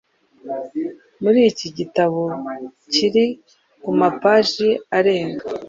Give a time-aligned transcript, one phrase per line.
[1.21, 2.21] Muri iki gitabo
[2.93, 3.25] kiri
[3.81, 5.45] ku mapaji arenga